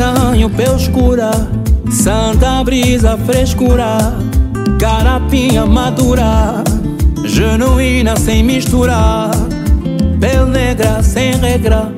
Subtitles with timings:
[0.00, 1.30] castanho, pele escura,
[1.90, 3.98] santa brisa, frescura,
[4.80, 6.64] carapinha madura,
[7.26, 9.30] genuína sem misturar,
[10.18, 11.92] pele negra sem regra,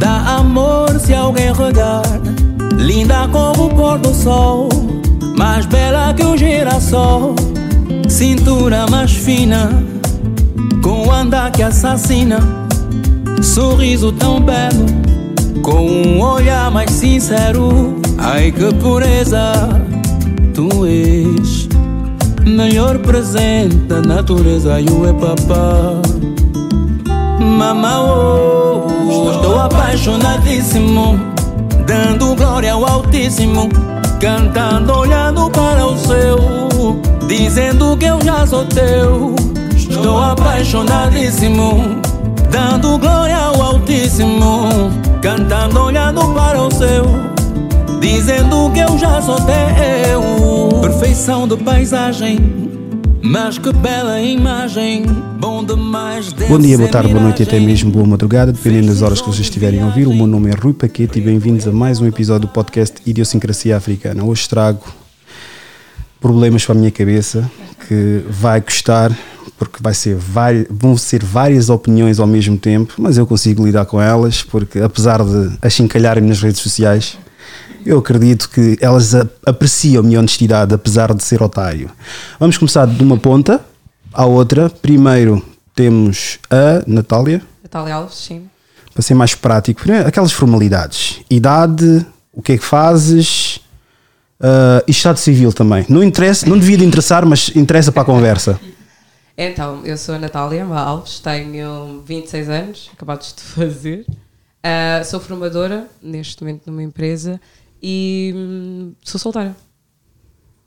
[0.00, 2.02] dá amor se alguém regar,
[2.76, 4.68] linda como o pôr do sol,
[5.38, 7.36] mais bela que o girassol,
[8.08, 9.70] cintura mais fina,
[10.82, 12.40] com andar que assassina,
[13.40, 15.07] sorriso tão belo,
[15.68, 18.00] com um olhar mais sincero.
[18.16, 19.52] Ai que pureza,
[20.54, 21.68] tu és
[22.46, 24.80] melhor presente da natureza.
[24.80, 26.00] Eu é papá,
[27.38, 31.20] mamá, oh, estou apaixonadíssimo,
[31.86, 33.68] dando glória ao Altíssimo,
[34.18, 36.38] cantando, olhando para o céu,
[37.26, 39.34] dizendo que eu já sou teu.
[39.76, 42.00] Estou apaixonadíssimo,
[42.50, 44.90] dando glória ao Altíssimo,
[45.20, 47.04] cantando, olhando para o céu,
[48.00, 50.80] dizendo que eu já sou teu.
[50.80, 52.38] Perfeição de paisagem,
[53.22, 55.04] mas que bela imagem,
[55.38, 56.32] bom demais.
[56.32, 59.26] Bom dia, boa tarde, boa noite e até mesmo boa madrugada, dependendo das horas que
[59.26, 60.06] vocês estiverem a ouvir.
[60.06, 63.76] O meu nome é Rui Paquete e bem-vindos a mais um episódio do podcast Idiosincrasia
[63.76, 64.24] Africana.
[64.24, 64.80] Hoje trago
[66.20, 67.50] problemas para a minha cabeça
[67.86, 69.12] que vai custar,
[69.58, 70.16] porque vai ser
[70.70, 75.22] vão ser várias opiniões ao mesmo tempo, mas eu consigo lidar com elas, porque apesar
[75.24, 77.18] de achincalharem-me nas redes sociais,
[77.84, 81.90] eu acredito que elas apreciam a minha honestidade, apesar de ser otário.
[82.38, 83.60] Vamos começar de uma ponta
[84.12, 84.70] à outra.
[84.70, 88.48] Primeiro temos a Natália, Natália Alves, sim.
[88.92, 91.20] para ser mais prático, aquelas formalidades.
[91.30, 93.60] Idade, o que é que fazes
[94.40, 95.84] ah, e estado civil também.
[95.88, 98.58] Não, interessa, não devia de interessar, mas interessa para a conversa.
[99.40, 104.04] Então, eu sou a Natália Alves, tenho 26 anos, acabados de fazer.
[104.60, 107.40] Ah, sou formadora, neste momento, numa empresa
[107.80, 109.56] e hum, sou solteira.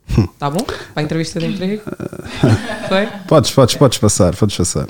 [0.39, 0.63] Tá bom?
[0.93, 1.83] Para a entrevista de emprego?
[2.87, 3.07] Foi?
[3.27, 4.87] Podes, podes, podes passar, podes passar.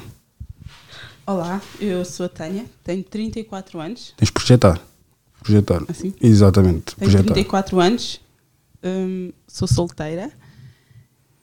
[1.25, 4.79] Olá, eu sou a Tânia, tenho 34 anos, Tens de projetar.
[5.41, 5.81] Projetar.
[5.87, 6.13] Assim?
[6.21, 6.95] Exatamente.
[6.95, 7.33] tenho Projetar.
[7.33, 8.21] 34 anos,
[8.83, 10.31] hum, sou solteira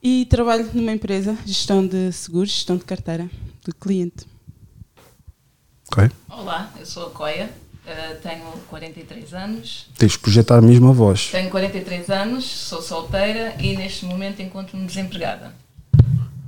[0.03, 3.29] e trabalho numa empresa, gestão de seguros, gestão de carteira
[3.65, 4.27] de cliente.
[5.91, 6.11] Ok?
[6.29, 7.51] Olá, eu sou a Coia,
[7.87, 9.89] eh, tenho 43 anos.
[9.97, 11.29] Tens de projetar mesmo a voz.
[11.31, 15.55] Tenho 43 anos, sou solteira e neste momento encontro-me desempregada.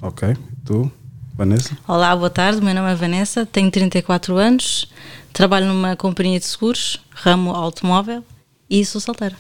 [0.03, 0.37] Ok?
[0.65, 0.91] Tu,
[1.35, 1.77] Vanessa?
[1.89, 2.61] Olá, boa tarde.
[2.61, 4.89] Meu nome é Vanessa, tenho 34 anos,
[5.33, 8.25] trabalho numa companhia de seguros, ramo automóvel
[8.69, 9.37] e sou solteira.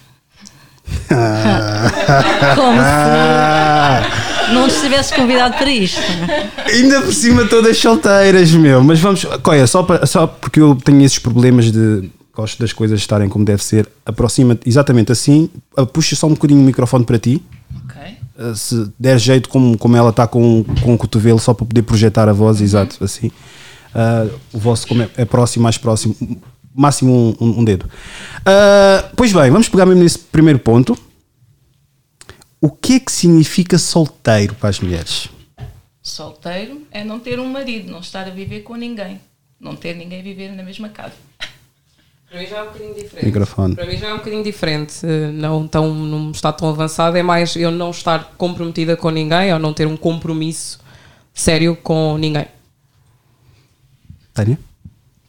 [2.56, 6.00] Como se não nos tivesses convidado para isto.
[6.66, 8.82] Ainda por cima todas solteiras, meu.
[8.82, 12.98] Mas vamos, Coia, só, para, só porque eu tenho esses problemas de gosto das coisas
[13.00, 17.18] estarem como deve ser, aproxima-te exatamente assim, ah, puxa só um bocadinho o microfone para
[17.18, 17.42] ti,
[17.84, 18.02] Ok?
[18.38, 21.82] ah, se der jeito como, como ela está com, com o cotovelo, só para poder
[21.82, 23.30] projetar a voz, exato, assim.
[23.94, 26.16] Ah, o vosso como é, é próximo, mais próximo,
[26.74, 27.88] máximo um, um- um dedo.
[28.44, 30.96] Ah, pois bem, vamos pegar mesmo nesse primeiro ponto.
[32.60, 35.28] O que é que significa solteiro para as mulheres?
[36.02, 39.20] Solteiro é não ter um marido, não estar a viver com ninguém.
[39.58, 41.12] Não ter ninguém a viver na mesma casa.
[42.28, 43.26] Para mim já é um bocadinho diferente.
[43.26, 43.74] Microfone.
[43.74, 44.94] Para mim já é um bocadinho diferente.
[45.34, 49.58] Não tão, num estado tão avançado, é mais eu não estar comprometida com ninguém ou
[49.58, 50.78] não ter um compromisso
[51.34, 52.46] sério com ninguém.
[54.32, 54.58] Tânia?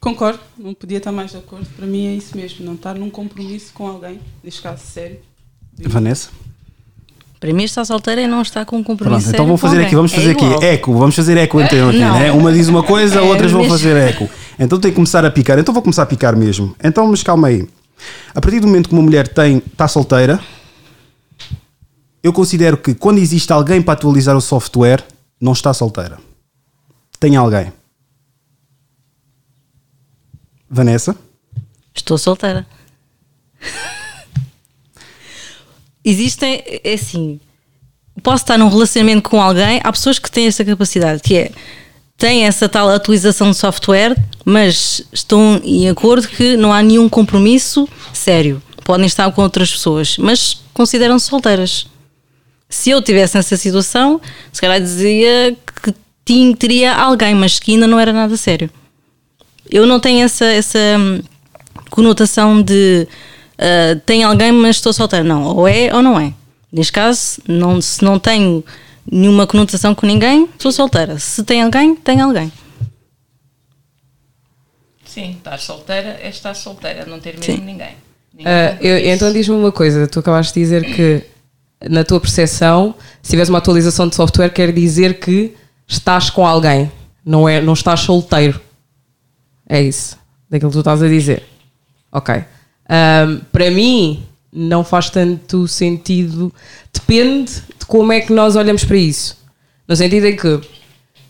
[0.02, 1.66] Concordo, não podia estar mais de acordo.
[1.78, 5.20] Para mim é isso mesmo, não estar num compromisso com alguém, neste caso sério.
[5.88, 6.30] Vanessa?
[7.40, 9.22] Para mim, estar solteira é não estar com um compromisso.
[9.24, 10.64] Pronto, então vamos fazer aqui, vamos É fazer aqui igual.
[10.64, 12.20] eco, vamos fazer eco então aqui, Não.
[12.20, 12.32] né?
[12.32, 14.30] Uma diz uma coisa, É outras vão fazer eco.
[14.60, 15.58] Então tem que começar a picar.
[15.58, 16.76] Então vou começar a picar mesmo.
[16.84, 17.68] Então, mas calma aí.
[18.34, 20.40] A partir do momento que uma mulher tem, está solteira,
[22.24, 25.04] eu considero que quando existe alguém para atualizar o software,
[25.40, 26.20] não está solteira.
[27.20, 27.72] Tem alguém.
[30.72, 31.18] Vanessa?
[31.94, 32.66] Estou solteira.
[36.04, 37.42] Existem, é assim,
[38.24, 41.52] posso estar num relacionamento com alguém, há pessoas que têm essa capacidade, que é,
[42.18, 44.16] têm essa tal atualização de software,
[44.46, 48.64] mas estão em acordo que não há nenhum compromisso sério.
[48.86, 51.86] Podem estar com outras pessoas, mas consideram-se solteiras.
[52.68, 54.20] Se eu tivesse nessa situação,
[54.52, 55.94] se calhar dizia que
[56.26, 58.70] tinha, teria alguém, mas que ainda não era nada sério
[59.72, 61.22] eu não tenho essa, essa hum,
[61.90, 63.08] conotação de
[63.58, 65.24] ah, tem alguém, mas estou solteira.
[65.24, 66.34] Não, ou é ou não é.
[66.72, 68.64] Neste caso, não, se não tenho
[69.10, 71.20] nenhuma conotação com ninguém, sou solteira.
[71.20, 72.52] Se tem alguém, tem alguém.
[75.06, 77.62] Sim, estar solteira é estar solteira, não ter mesmo Sim.
[77.62, 77.96] ninguém.
[78.34, 81.24] Ninguém tem eu- então diz-me uma coisa, tu acabaste de dizer que
[81.90, 85.54] na tua percepção, se tiveres uma atualização de software, quer dizer que
[85.86, 86.90] estás com alguém,
[87.26, 88.62] não, é, não estás solteiro.
[89.72, 90.18] É isso,
[90.50, 91.44] daquilo que tu estás a dizer.
[92.12, 92.44] Ok.
[92.90, 94.22] Ahm, para mim,
[94.52, 96.54] não faz tanto sentido.
[96.94, 99.38] Depende de como é que nós olhamos para isso.
[99.88, 100.60] No sentido em que,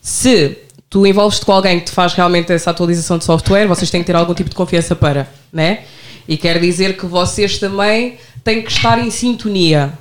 [0.02, 0.58] se
[0.90, 4.08] tu envolves-te com alguém que te faz realmente essa atualização de software, vocês têm que
[4.08, 5.82] ter algum tipo de confiança para, né?
[6.28, 9.94] E quer dizer que vocês também têm que estar em sintonia.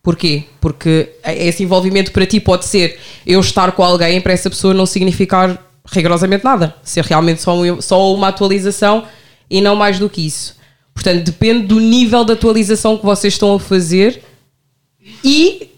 [0.00, 0.44] Porquê?
[0.60, 4.86] Porque esse envolvimento para ti pode ser eu estar com alguém para essa pessoa não
[4.86, 6.74] significar rigorosamente nada.
[6.82, 9.04] Ser realmente só, um- só uma atualização
[9.50, 10.56] e não mais do que isso.
[10.94, 14.22] Portanto, depende do nível de atualização que vocês estão a fazer
[15.24, 15.68] e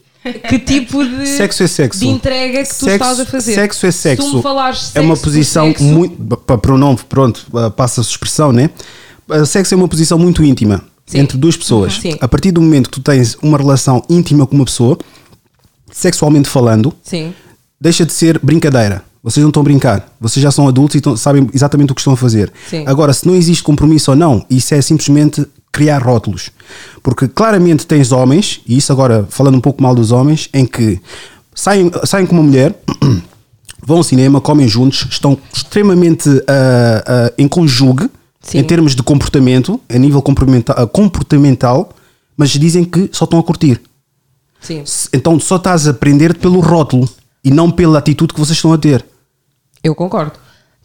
[0.48, 2.00] que tipo de, Sexo é sexo.
[2.00, 3.54] de entrega que tu Sexo- estás a fazer.
[3.54, 4.36] Sexo é Se tu sexo.
[4.36, 6.36] me falares é uma sexo posição sexo, muito.
[6.38, 8.70] Para pronome, pronto, ah, passa-se expressão, né?
[9.46, 11.18] Sexo é uma posição muito íntima Sim.
[11.20, 11.94] entre duas pessoas.
[11.94, 12.16] Sim.
[12.20, 14.98] A partir do momento que tu tens uma relação íntima com uma pessoa,
[15.92, 17.34] sexualmente falando, Sim.
[17.80, 19.04] deixa de ser brincadeira.
[19.22, 20.08] Vocês não estão a brincar.
[20.20, 22.50] Vocês já são adultos e estão- sabem exatamente o que estão a fazer.
[22.70, 22.84] Sim.
[22.86, 26.50] Agora, se não existe compromisso ou não, isso é simplesmente criar rótulos.
[27.02, 30.98] Porque claramente tens homens, e isso agora falando um pouco mal dos homens, em que
[31.54, 32.74] saem, saem com uma mulher,
[33.86, 38.08] vão ao cinema, comem juntos, estão extremamente ah, ah, em conjugue
[38.40, 38.58] Sim.
[38.58, 41.90] em termos de comportamento, a nível comportamenta- ah, comportamental,
[42.36, 43.80] mas dizem que só estão a curtir.
[44.60, 44.82] Sim.
[45.12, 47.08] Então só estás a aprender pelo rótulo
[47.44, 49.04] e não pela atitude que vocês estão a ter.
[49.82, 50.32] Eu concordo.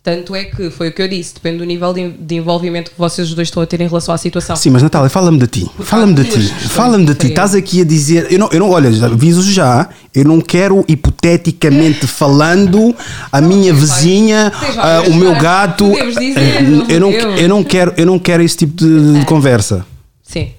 [0.02, 2.98] Tanto é que foi o que eu disse, depende do nível de, de envolvimento que
[2.98, 4.56] vocês dois estão a ter em relação à situação.
[4.56, 5.72] Sim, mas Natália, fala-me de ti.
[5.80, 6.42] Fala-me de ti.
[6.70, 7.28] Fala-me de ti.
[7.30, 8.32] Estás aqui a dizer.
[8.32, 9.90] Eu não, eu não, olha, aviso já.
[10.14, 12.96] Eu não quero, hipoteticamente falando,
[13.32, 15.92] a minha vizinha, várias o meu gato.
[15.92, 19.84] dizer, eu, não, eu- eu, não quero, eu não quero esse tipo de, de conversa.
[20.22, 20.52] Sim.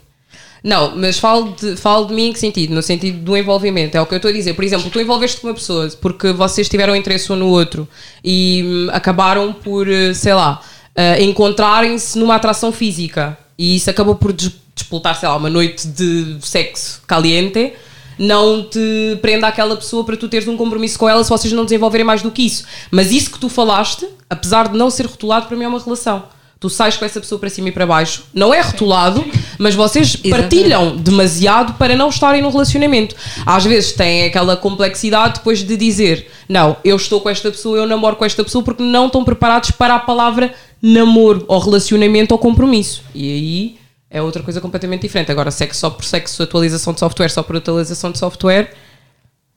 [0.67, 2.75] Não, mas falo de, falo de mim em que sentido?
[2.75, 4.53] No sentido do envolvimento, é o que eu estou a dizer.
[4.53, 7.87] Por exemplo, tu envolveste com uma pessoa porque vocês tiveram interesse um no outro
[8.25, 10.61] e hum, acabaram por, eh, sei lá,
[10.97, 16.37] eh, encontrarem-se numa atração física e isso acabou por disputar, sei lá, uma noite de
[16.41, 17.73] sexo caliente.
[18.19, 21.63] Não te prenda aquela pessoa para tu teres um compromisso com ela se vocês não
[21.63, 22.65] desenvolverem mais do que isso.
[22.91, 26.25] Mas isso que tu falaste, apesar de não ser rotulado, para mim é uma relação.
[26.59, 29.23] Tu sais com essa pessoa para cima e para baixo, não é rotulado,
[29.59, 33.15] mas vocês partilham demasiado para não estarem no relacionamento.
[33.45, 37.87] Às vezes têm aquela complexidade depois de dizer: Não, eu estou com esta pessoa, eu
[37.87, 42.39] namoro com esta pessoa, porque não estão preparados para a palavra namoro, ou relacionamento, ou
[42.39, 43.03] compromisso.
[43.15, 43.79] E aí
[44.09, 45.31] é outra coisa completamente diferente.
[45.31, 48.73] Agora, sexo só por sexo, atualização de software só por atualização de software,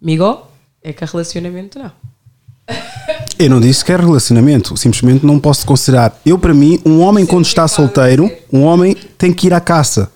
[0.01, 0.41] amigo,
[0.83, 1.91] é que é relacionamento não.
[3.37, 6.19] Eu não disse que é relacionamento, simplesmente não posso considerar.
[6.25, 10.11] Eu, para mim, um homem quando está solteiro, um homem tem que ir à caça.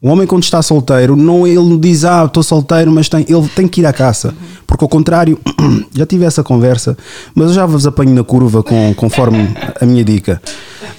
[0.00, 3.48] Um homem quando está solteiro, não ele não diz, ah, estou solteiro, mas tem, ele
[3.54, 4.34] tem que ir à caça.
[4.66, 5.38] Porque ao contrário,
[5.94, 6.96] já tive essa conversa,
[7.34, 9.48] mas eu já vos apanho na curva com, conforme
[9.80, 10.40] a minha dica.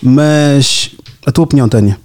[0.02, 0.92] Mas
[1.26, 1.98] a tua opinião, Tânia?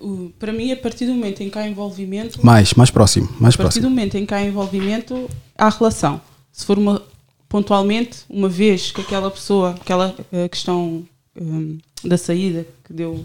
[0.00, 3.54] O- para mim, a partir do momento em que há envolvimento, Mais, mais próximo, mais
[3.54, 3.90] a partir do próximo.
[3.90, 6.20] momento em que há envolvimento, há relação.
[6.52, 7.02] Se for uma,
[7.48, 11.06] pontualmente, uma vez que aquela pessoa, aquela eh, questão
[11.40, 13.24] hum, da saída que deu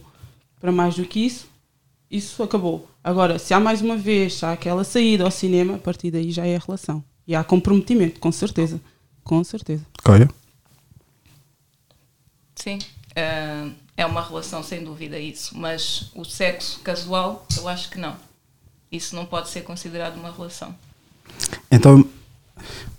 [0.59, 1.47] para mais do que isso,
[2.09, 2.87] isso acabou.
[3.03, 6.31] Agora, se há mais uma vez, se há aquela saída ao cinema, a partir daí
[6.31, 7.03] já é a relação.
[7.27, 8.81] E há comprometimento, com certeza.
[9.23, 9.85] Com certeza.
[10.05, 10.27] Olha,
[12.59, 12.77] Sim,
[13.15, 18.17] eh, é uma relação sem dúvida isso, mas o sexo casual, eu acho que não.
[18.91, 20.75] Isso não pode ser considerado uma relação.
[21.71, 22.05] então,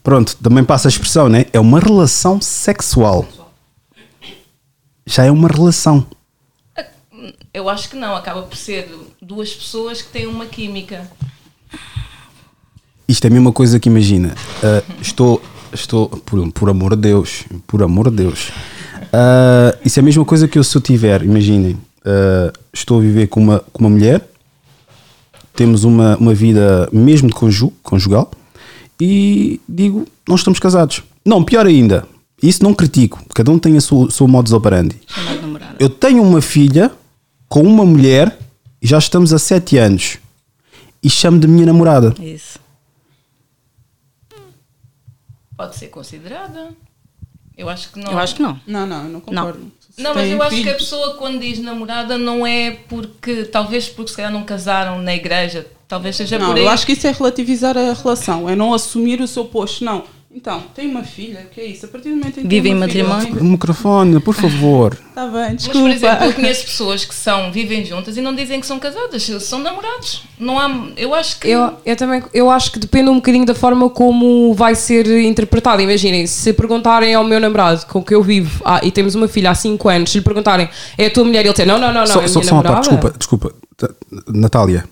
[0.02, 1.46] pronto, também passa a expressão, né?
[1.52, 3.26] É uma relação sexual.
[5.06, 6.06] Já é uma relação.
[7.52, 8.88] Eu acho que não, acaba por ser
[9.20, 11.10] duas pessoas que têm uma química.
[13.08, 14.34] Isto é a mesma coisa que imagina.
[14.62, 15.42] ah, estou,
[15.72, 18.52] estou, por, por amor de Deus, por amor de Deus.
[19.12, 23.02] Ah, isso é a mesma coisa que eu se eu tiver, imaginem, ah, estou a
[23.02, 24.24] viver com uma, com uma mulher,
[25.56, 28.30] temos uma, uma vida mesmo de conju, conjugal
[29.00, 31.02] e digo, não estamos casados.
[31.24, 32.06] Não, pior ainda,
[32.42, 34.96] isso não critico, cada um tem a sua, o seu modus operandi.
[35.06, 35.76] Chamar de namorada.
[35.78, 36.90] Eu tenho uma filha
[37.48, 38.38] com uma mulher
[38.80, 40.18] e já estamos há sete anos
[41.02, 42.14] e chamo de minha namorada.
[42.20, 42.58] É isso.
[45.56, 46.70] Pode ser considerada.
[47.56, 48.12] Eu acho que não.
[48.12, 48.58] Eu acho que não.
[48.66, 49.70] Não, não, eu não concordo.
[49.90, 53.88] Se Não, mas eu acho que a pessoa quando diz namorada não é porque, talvez
[53.88, 56.62] porque se calhar não casaram na igreja, talvez seja Não, por aí.
[56.62, 59.84] eu acho que isso é relativizar a relação, é não assumir o seu posto.
[59.84, 61.86] Não, Então, tem uma filha, que é isso?
[61.86, 63.42] A partir do momento em que Vive tem em uma filha, matrimónio?
[63.42, 64.96] O microfone, por favor.
[65.08, 66.32] Está bem, Mas, por exemplo, eu desculpa.
[66.34, 70.22] conheço pessoas que são, vivem juntas e não dizem que são casadas, são namorados.
[70.38, 71.48] Não há, eu acho que.
[71.48, 75.82] Eu, eu também eu acho que depende um bocadinho da forma como vai ser interpretado.
[75.82, 79.50] Imaginem, se perguntarem ao meu namorado com que eu vivo ah, e temos uma filha
[79.50, 82.02] há 5 anos, se lhe perguntarem é a tua mulher, ele dizer não, não, não,
[82.02, 83.52] não, só é a só, minha só uma parte, desculpa, desculpa.
[84.28, 84.84] Natália,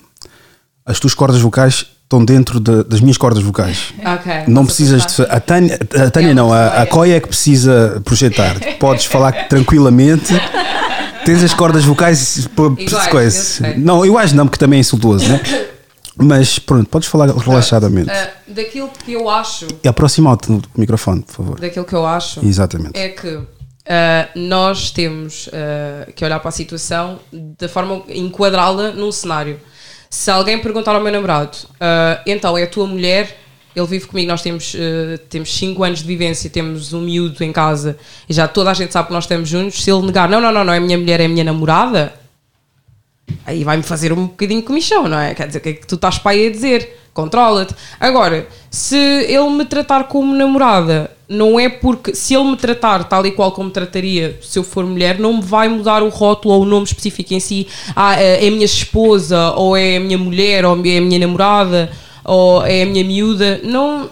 [0.88, 3.92] as tuas cordas vocais estão dentro de- das minhas cordas vocais.
[4.04, 5.22] Ok, Não precisas de.
[5.22, 8.56] A Tânia, a Tânia não, a, a Coia é que precisa projetar.
[8.80, 10.32] Podes falar tranquilamente.
[11.24, 12.48] Tens as cordas vocais.
[13.08, 13.78] Iguais, eu.
[13.78, 15.40] Não, eu acho não, porque também é insultuoso, né?
[16.20, 18.10] Mas pronto, podes falar relaxadamente.
[18.10, 21.60] Ah, daquilo que eu acho, E aproxima-te do microfone, por favor.
[21.60, 22.98] daquilo que eu acho Exatamente.
[22.98, 23.38] é que
[23.88, 29.60] ah, nós temos ah, que olhar para a situação da forma enquadrá-la num cenário.
[30.10, 33.38] Se alguém perguntar ao meu namorado, ah, então é a tua mulher,
[33.74, 37.52] ele vive comigo, nós temos 5 temos cinco anos de vivência, temos um miúdo em
[37.52, 37.96] casa
[38.28, 39.82] e já toda a gente sabe que nós estamos juntos.
[39.82, 42.12] Se ele negar, não, não, não, não é minha mulher, é minha namorada,
[43.46, 45.34] aí vai-me fazer um bocadinho comichão, não é?
[45.34, 46.98] Quer dizer, o que é que tu estás para aí a dizer?
[47.12, 47.74] Controla-te.
[48.00, 53.26] Agora, se ele me tratar como namorada, não é porque se ele me tratar tal
[53.26, 56.62] e qual como trataria se eu for mulher, não me vai mudar o rótulo ou
[56.62, 57.66] o nome específico em si.
[57.94, 61.90] Ah, é a minha esposa, ou é a minha mulher, ou é a minha namorada,
[62.24, 63.60] ou é a minha miúda.
[63.62, 64.08] Não.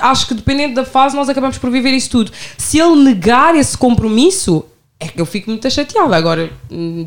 [0.00, 2.30] Acho que dependendo da fase, nós acabamos por viver isso tudo.
[2.58, 4.64] Se ele negar esse compromisso,
[5.00, 6.14] é que eu fico muito chateada.
[6.14, 6.50] Agora,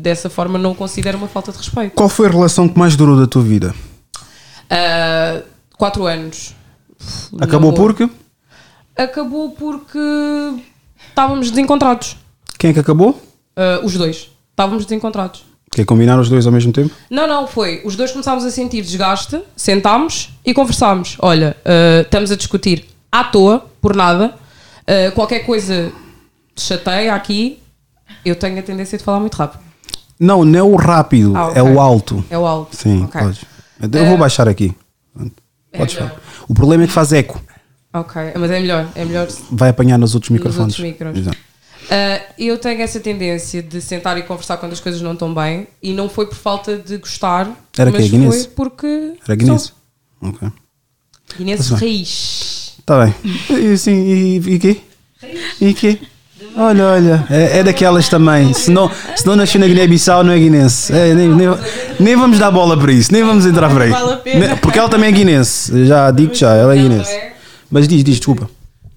[0.00, 1.94] dessa forma, não considero uma falta de respeito.
[1.94, 3.74] Qual foi a relação que mais durou da tua vida?
[4.68, 5.40] Ah,
[5.78, 6.52] quatro anos.
[7.40, 8.08] Acabou porque?
[8.96, 9.98] Acabou porque
[11.08, 12.16] estávamos desencontrados.
[12.58, 13.20] Quem é que acabou?
[13.54, 14.30] Ah, os dois.
[14.50, 15.44] Estávamos desencontrados.
[15.70, 16.94] Quer combinar os dois ao mesmo tempo?
[17.10, 17.82] Não, não, foi.
[17.84, 21.16] Os dois começámos a sentir desgaste, sentámos e conversámos.
[21.18, 24.34] Olha, ah, estamos a discutir à toa, por nada.
[24.86, 25.92] Ah, qualquer coisa
[26.54, 27.58] te chateia aqui,
[28.24, 29.60] eu tenho a tendência de falar muito rápido.
[30.18, 31.58] Não, não é o rápido, Ah, ok.
[31.58, 32.24] é o alto.
[32.30, 32.74] É o alto.
[32.74, 33.20] Sim, Ok.
[33.20, 33.44] podes.
[33.82, 34.74] Então eu vou baixar aqui.
[35.70, 36.08] É Podes melhor.
[36.08, 36.22] falar.
[36.48, 37.38] O problema é que faz eco.
[38.00, 38.88] Ok, mas é melhor.
[38.94, 40.78] É melhor Vai apanhar nos outros Nos microfones.
[40.78, 41.26] outros micros.
[41.26, 45.68] Uh, eu tenho essa tendência de sentar e conversar quando as coisas não estão bem
[45.80, 47.48] e não foi por falta de gostar,
[47.78, 48.10] Era mas?
[48.10, 48.44] Guinness?
[48.46, 49.72] foi porque Era Guinness?
[50.20, 50.48] Ok.
[50.48, 52.74] sou Guinness Tá raiz.
[52.78, 53.14] Está bem.
[53.56, 54.76] E, sim, e, e quê?
[55.60, 55.98] E quê?
[56.56, 58.52] Olha, olha, é, é daquelas também.
[58.52, 60.92] Se não, se não nasceu na Guiné-Bissau, não é guinense.
[60.92, 61.48] É, nem, nem,
[62.00, 63.92] nem vamos dar bola para isso, nem vamos entrar por aí.
[64.60, 65.86] Porque ela também é guinense.
[65.86, 67.25] Já digo já, ela é guinense.
[67.70, 68.50] Mas diz, diz, desculpa.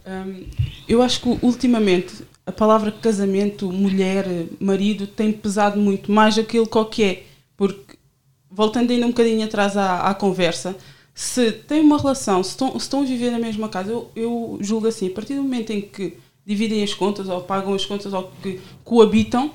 [0.05, 0.43] Hum,
[0.87, 2.13] eu acho que ultimamente
[2.45, 4.25] a palavra casamento, mulher,
[4.59, 7.23] marido tem pesado muito mais aquilo que é.
[7.55, 7.97] Porque,
[8.49, 10.75] voltando ainda um bocadinho atrás à, à conversa,
[11.13, 14.57] se tem uma relação, se estão, se estão a viver na mesma casa, eu, eu
[14.61, 18.13] julgo assim, a partir do momento em que dividem as contas ou pagam as contas
[18.13, 19.51] ou que coabitam,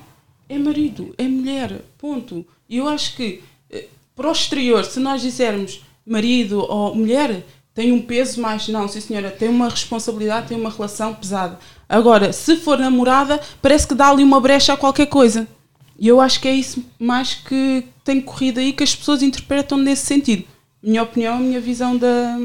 [0.47, 2.45] é marido, é mulher, ponto.
[2.69, 7.43] E eu acho que eh, para o exterior, se nós dissermos marido ou mulher,
[7.75, 8.67] tem um peso mais.
[8.69, 11.59] Não, sim senhora, tem uma responsabilidade, tem uma relação pesada.
[11.87, 15.45] Agora, se for namorada, parece que dá ali uma brecha a qualquer coisa.
[15.99, 19.77] E eu acho que é isso mais que tem corrido aí que as pessoas interpretam
[19.77, 20.45] nesse sentido.
[20.81, 22.37] Minha opinião, a minha visão da,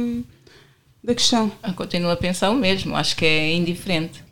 [1.02, 1.50] da questão.
[1.62, 4.24] Eu continuo a pensar o mesmo, acho que é indiferente.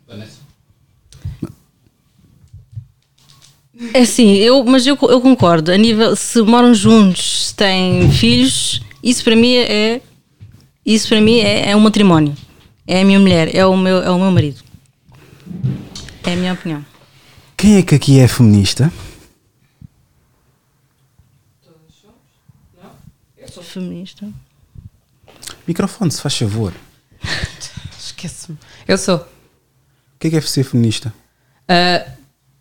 [3.93, 5.71] É assim, eu, mas eu, eu concordo.
[5.71, 10.01] A nível, se moram juntos, se têm filhos, isso para mim é.
[10.89, 12.35] Isso para mim é, é um matrimónio.
[12.87, 14.63] É a minha mulher, é o meu, é o meu marido.
[16.25, 16.83] É a minha opinião.
[17.55, 18.91] Quem é que aqui é feminista?
[23.53, 24.27] Sou feminista.
[25.67, 26.73] Microfone, se faz favor.
[27.99, 28.57] Esquece-me.
[28.87, 29.17] Eu sou.
[29.17, 29.25] O
[30.19, 31.13] que é que é ser feminista?
[31.69, 32.11] Uh,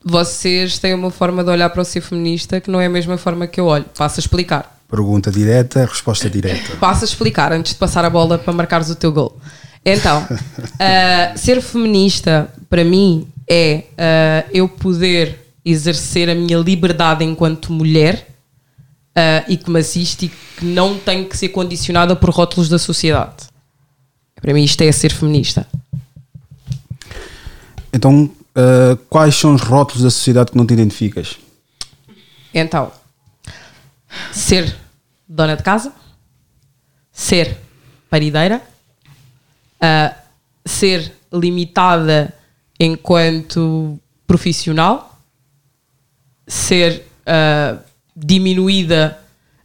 [0.05, 3.17] vocês têm uma forma de olhar para o ser feminista que não é a mesma
[3.17, 3.87] forma que eu olho.
[3.97, 4.78] Passo a explicar.
[4.89, 6.77] Pergunta direta, resposta direta.
[6.81, 9.39] Passo a explicar antes de passar a bola para marcares o teu gol.
[9.85, 17.71] Então, uh, ser feminista para mim é uh, eu poder exercer a minha liberdade enquanto
[17.71, 18.29] mulher
[19.11, 22.79] uh, e que me assiste e que não tem que ser condicionada por rótulos da
[22.79, 23.47] sociedade.
[24.41, 25.67] Para mim, isto é ser feminista.
[27.93, 28.31] Então,
[29.09, 31.37] quais são os rótulos da sociedade que não te identificas?
[32.55, 32.93] Então,
[34.33, 34.75] ser
[35.29, 35.93] dona de casa,
[37.13, 37.57] ser
[38.09, 38.63] parideira,
[39.81, 40.15] ah,
[40.65, 42.35] ser limitada
[42.81, 45.19] enquanto profissional,
[46.47, 47.79] ser ah,
[48.17, 49.19] diminuída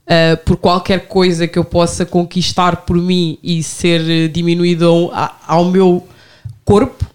[0.04, 5.40] uh, por qualquer coisa que eu possa conquistar por mim e ser uh, diminuído ao,
[5.48, 6.08] ao meu
[6.64, 7.06] corpo,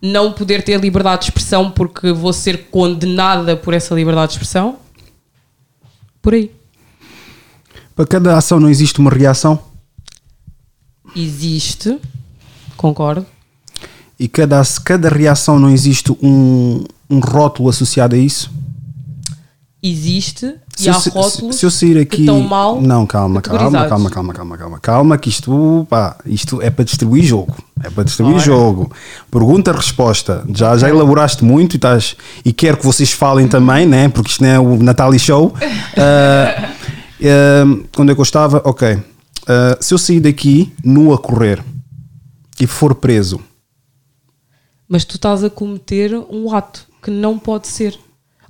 [0.00, 4.78] não poder ter liberdade de expressão porque vou ser condenada por essa liberdade de expressão.
[6.22, 6.50] Por aí.
[7.94, 9.60] Para cada ação não existe uma reação
[11.14, 11.98] Existe,
[12.76, 13.26] concordo.
[14.18, 18.50] e cada, cada reação não existe um, um rótulo associado a isso.
[19.82, 22.26] Existe Se e há rótulos se eu sair aqui.
[22.26, 26.68] que mal não, calma, calma, calma, calma, calma, calma, calma, que isto, pá, isto é
[26.68, 27.56] para distribuir jogo.
[27.82, 28.44] É para distribuir Ora.
[28.44, 28.92] jogo.
[29.30, 30.44] Pergunta, resposta.
[30.54, 34.10] Já, já elaboraste muito e, estás, e quero que vocês falem também, né?
[34.10, 35.54] Porque isto não é o Natalie Show.
[35.96, 36.68] Ah,
[37.24, 38.60] ah, quando é que eu estava?
[38.66, 38.98] Ok.
[39.48, 41.64] Ah, se eu sair daqui nu a correr
[42.60, 43.40] e for preso,
[44.86, 47.98] Mas tu estás a cometer um ato que não pode ser.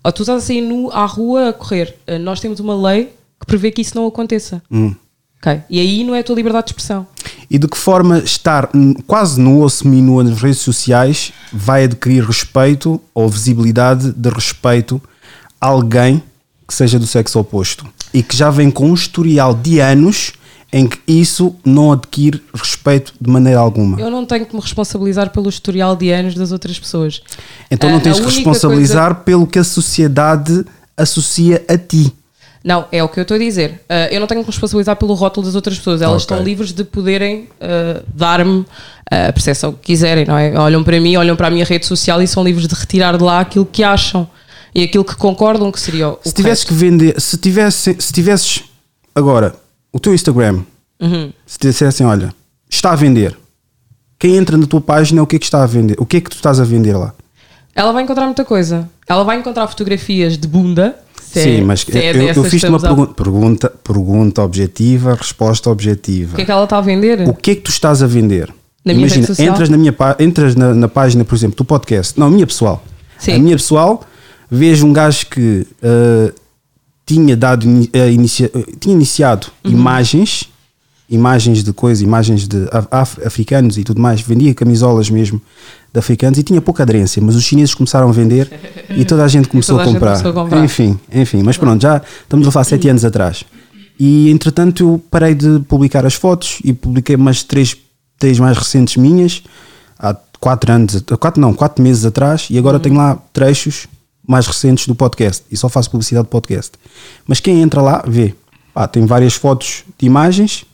[0.02, 1.96] Ou tu estás a sair nu à rua a correr.
[2.08, 4.62] Uh, Nós temos uma lei que prevê que isso não aconteça.
[4.70, 4.94] Hum.
[5.38, 5.60] Ok?
[5.70, 7.06] E aí não é a tua liberdade de expressão.
[7.50, 8.70] E de que forma estar
[9.06, 15.00] quase nu ou semi-nu nas redes sociais vai adquirir respeito ou visibilidade de respeito
[15.60, 16.22] a alguém
[16.68, 20.32] que seja do sexo oposto e que já vem com um historial de anos
[20.72, 24.00] em que isso não adquire respeito de maneira alguma.
[24.00, 27.22] Eu não tenho que me responsabilizar pelo historial de anos das outras pessoas.
[27.70, 30.64] Então não Ah, tens única responsabilizar pelo que a sociedade
[30.96, 32.12] associa a ti.
[32.62, 33.80] Não, é o que eu estou a dizer.
[33.88, 36.02] Uh, eu não tenho que me responsabilizar pelo rótulo das outras pessoas.
[36.02, 36.36] Elas Ok.
[36.36, 38.66] estão livres de poderem uh, dar-me
[39.10, 40.56] a percepção que quiserem, não é?
[40.56, 43.24] Olham para mim, olham para a minha rede social e são livres de retirar de
[43.24, 44.28] lá aquilo que acham
[44.74, 48.62] e aquilo que concordam que seria o Se tivesses que vender, se tivesse, se tivesses
[49.14, 49.54] agora
[49.92, 50.60] o teu Instagram,
[51.00, 51.32] Uhum.
[51.46, 52.34] se te dissessem, olha,
[52.68, 53.36] está a vender.
[54.18, 55.96] Quem entra na tua página, o que é que está a vender?
[55.98, 57.14] O que é que tu estás a vender lá?
[57.74, 58.88] Ela vai encontrar muita coisa.
[59.08, 60.96] Ela vai encontrar fotografias de bunda.
[61.22, 65.70] se é- Sim, mas se é eu, eu fiz-te uma pergunta, pergunta, pergunta objetiva, resposta
[65.70, 66.32] objetiva.
[66.32, 67.26] O que é que ela está a vender?
[67.28, 68.52] O que é que tu estás a vender?
[68.84, 72.18] Na minha Imagina, entras, na, minha, entras na, na página, por exemplo, do podcast.
[72.18, 72.82] Não, a minha pessoal.
[73.18, 73.34] Sim.
[73.34, 74.02] A minha pessoal,
[74.50, 76.32] vejo um gajo que ah,
[77.14, 79.72] tinha dado ah, inicia- ah, tinha iniciado Uhum.
[79.72, 80.44] imagens,
[81.08, 85.40] imagens de coisa, imagens de af- af- africanos e tudo mais, vendia camisolas mesmo
[85.92, 88.48] de africanos e tinha pouca aderência, mas os chineses começaram a vender
[88.90, 90.12] e toda a gente começou, a a, gente comprar.
[90.22, 90.64] começou a comprar.
[90.64, 93.44] Enfim, enfim, mas pronto, já estamos a falar sete anos atrás.
[93.98, 97.76] E entretanto eu parei de publicar as fotos e publiquei umas três,
[98.18, 99.42] três mais recentes minhas
[99.98, 103.86] há quatro anos, quatro não, quatro meses atrás e agora tenho lá trechos
[104.26, 106.72] mais recentes do podcast e só faço publicidade do podcast.
[107.26, 108.34] Mas quem entra lá vê,
[108.72, 110.64] pá, tem várias fotos de imagens,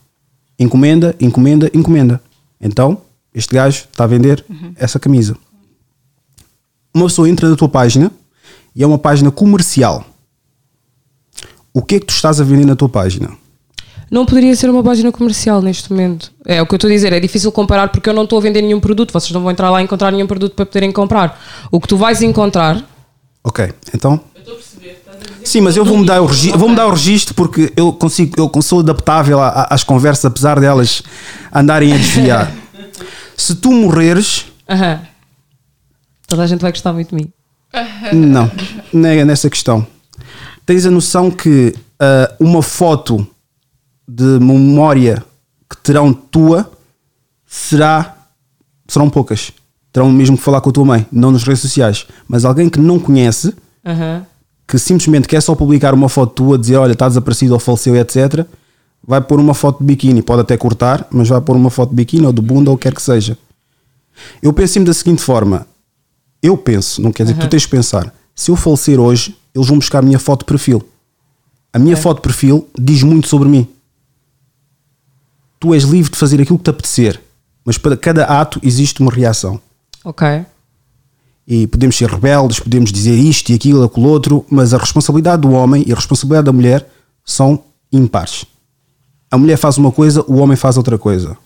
[0.59, 2.22] encomenda, encomenda, encomenda.
[2.61, 3.00] Então,
[3.35, 4.44] este gajo está a vender
[4.76, 5.37] essa camisa.
[6.94, 8.11] Uma pessoa entra na tua página
[8.74, 10.04] e é uma página comercial.
[11.72, 13.37] O que é que tu estás a vender na tua página?
[14.11, 16.32] Não poderia ser uma página comercial neste momento.
[16.44, 17.12] É o que eu estou a dizer.
[17.12, 19.12] É difícil comparar porque eu não estou a vender nenhum produto.
[19.12, 21.38] Vocês não vão entrar lá e encontrar nenhum produto para poderem comprar.
[21.70, 22.82] O que tu vais encontrar.
[23.48, 24.20] Ok, então.
[25.44, 28.62] Sim, mas eu vou mudar o registro, vou mudar o registro porque eu consigo, eu
[28.62, 31.00] sou adaptável a- a- às conversas, apesar delas
[31.54, 32.52] andarem a desviar.
[33.37, 35.00] Se tu morreres, Aham.
[36.26, 37.32] Toda a gente vai gostar muito de mim.
[38.12, 38.50] não,
[38.92, 39.87] não é nessa questão.
[40.64, 43.24] Tens a noção que ah, uma foto
[44.09, 45.24] de memória
[45.70, 46.68] que terão tua
[47.46, 48.16] será
[48.88, 49.52] serão poucas.
[49.96, 52.06] Terão mesmo que falar com a tua mãe, não nas redes sociais.
[52.28, 54.26] Mas alguém que não conhece, Aham.
[54.68, 58.44] que simplesmente quer só publicar uma foto tua, dizer olha, está desaparecido ou faleceu, etc.,
[59.02, 60.20] vai pôr uma foto de biquíni.
[60.20, 62.78] Pode até cortar, mas vai pôr uma foto de biquíni ou de bunda ou o
[62.78, 63.38] que quer que seja.
[64.42, 65.66] Eu penso-me da seguinte forma:
[66.42, 69.66] eu penso, não quer dizer que tu tens de pensar, se eu falecer hoje, eles
[69.66, 70.87] vão buscar a minha foto de perfil.
[71.72, 73.66] A minha foto de perfil diz muito sobre mim.
[75.59, 77.18] Tu és livre de fazer aquilo que te apetecer,
[77.64, 79.59] mas para cada ato existe uma reação
[80.09, 80.47] Ok.
[81.49, 85.51] e podemos ser rebeldes, podemos dizer isto e aquilo, aquilo outro, mas a responsabilidade do
[85.51, 86.88] homem e a responsabilidade da mulher
[87.25, 88.45] são impares.
[89.31, 91.37] A mulher faz uma coisa, o homem faz outra coisa.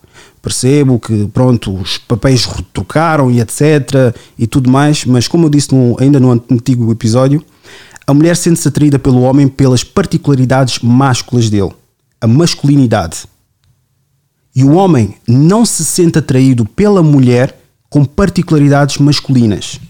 [0.42, 4.14] Percebo que, pronto, os papéis trocaram e etc.
[4.38, 7.44] e tudo mais, mas como eu disse no- ainda no antigo episódio,
[8.06, 11.72] a mulher sente-se atraída pelo homem pelas particularidades másculas dele,
[12.20, 13.24] a masculinidade.
[14.56, 17.59] E o homem não se sente atraído pela mulher
[17.90, 19.80] com particularidades masculinas.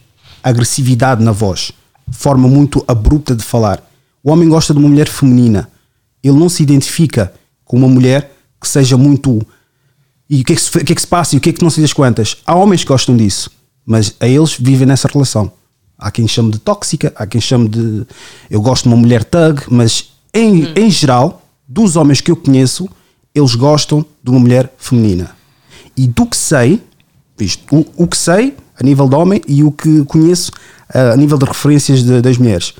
[0.43, 1.71] Agressividade na voz,
[2.11, 3.87] forma muito abrupta de falar.
[4.25, 5.71] O homem gosta de uma mulher feminina.
[6.25, 7.33] Ele não se identifica
[7.65, 9.47] com uma mulher que seja muito.
[10.29, 11.51] E o que, é que, se, o que é que se passa e o que
[11.51, 12.39] é que não sei das quantas.
[12.47, 13.51] Há homens que gostam disso,
[13.85, 15.53] mas a eles vivem nessa relação.
[15.99, 18.07] Há quem chame de tóxica, há quem chame de.
[18.51, 22.89] Eu gosto de uma mulher thug, mas em, em geral, dos homens que eu conheço,
[23.35, 25.37] eles gostam de uma mulher feminina.
[25.97, 26.83] E do que sei,
[27.45, 30.51] isto, o, o que sei a nível de homem e o que conheço
[30.93, 32.75] ah, a nível de referências de- das mulheres,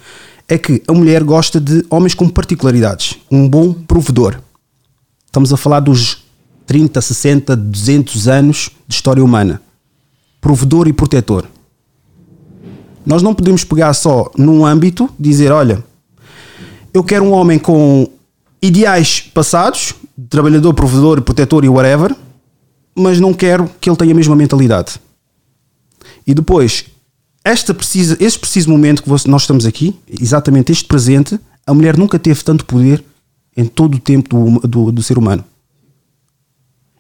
[0.49, 3.17] é que a mulher gosta de homens com particularidades.
[3.31, 4.41] Um bom provedor.
[5.27, 6.25] Estamos a falar dos
[6.67, 9.61] 30, 60, 200 anos de história humana.
[10.41, 11.47] Provedor e protetor.
[13.05, 15.83] Nós não podemos pegar só num âmbito, dizer, olha,
[16.93, 18.09] eu quero um homem com
[18.61, 19.95] ideais passados,
[20.29, 22.15] trabalhador, provedor, protetor e whatever,
[22.95, 25.01] mas não quero que ele tenha a mesma mentalidade.
[26.27, 26.87] E depois,
[27.45, 32.19] esta precisa, este preciso momento que nós estamos aqui, exatamente este presente, a mulher nunca
[32.19, 33.05] teve tanto poder
[33.57, 35.45] em todo o tempo do, do, do ser humano.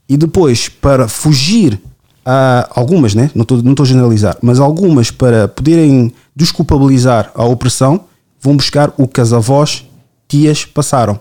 [0.08, 1.80] E depois, para fugir
[2.24, 3.30] a algumas, né?
[3.34, 8.06] não estou não a generalizar, mas algumas para poderem desculpabilizar a opressão,
[8.40, 9.84] vão buscar o que as avós,
[10.26, 11.20] tias passaram.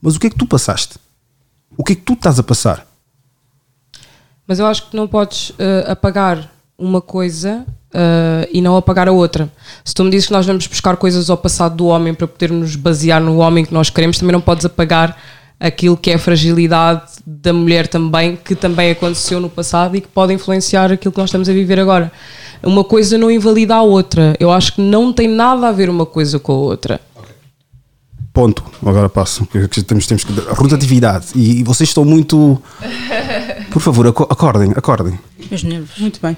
[0.00, 0.96] Mas o que é que tu passaste?
[1.76, 2.86] O que é que tu estás a passar?
[4.46, 9.12] Mas eu acho que não podes eh, apagar uma coisa eh, e não apagar a
[9.12, 9.48] outra.
[9.84, 12.76] Se tu me dizes que nós vamos buscar coisas ao passado do homem para podermos
[12.76, 15.16] basear no homem que nós queremos, também não podes apagar
[15.58, 20.08] aquilo que é a fragilidade da mulher também, que também aconteceu no passado e que
[20.08, 22.12] pode influenciar aquilo que nós estamos a viver agora.
[22.62, 24.34] Uma coisa não invalida a outra.
[24.40, 27.00] Eu acho que não tem nada a ver uma coisa com a outra.
[28.34, 28.62] Ponto.
[28.84, 29.46] Agora passo.
[29.86, 30.32] Temos, temos que.
[30.50, 31.26] A rotatividade.
[31.36, 32.60] E vocês estão muito.
[33.70, 35.18] Por favor, aco- acordem, acordem.
[35.48, 35.96] Meus nervos.
[35.98, 36.36] Muito bem.